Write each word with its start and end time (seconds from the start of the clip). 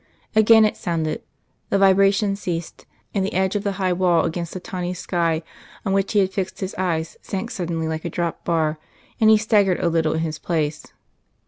Again 0.35 0.65
it 0.65 0.77
sounded; 0.77 1.21
the 1.69 1.77
vibration 1.77 2.35
ceased, 2.35 2.87
and 3.13 3.23
the 3.23 3.35
edge 3.35 3.55
of 3.55 3.63
the 3.63 3.73
high 3.73 3.93
wall 3.93 4.25
against 4.25 4.51
the 4.55 4.59
tawny 4.59 4.95
sky 4.95 5.43
on 5.85 5.93
which 5.93 6.13
he 6.13 6.19
had 6.21 6.33
fixed 6.33 6.59
his 6.59 6.73
eyes 6.73 7.17
sank 7.21 7.51
suddenly 7.51 7.87
like 7.87 8.03
a 8.03 8.09
dropped 8.09 8.43
bar, 8.43 8.79
and 9.19 9.29
he 9.29 9.37
staggered 9.37 9.79
a 9.79 9.89
little 9.89 10.13
in 10.13 10.21
his 10.21 10.39
place. 10.39 10.87